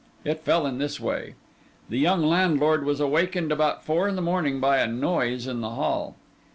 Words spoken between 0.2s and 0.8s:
It fell in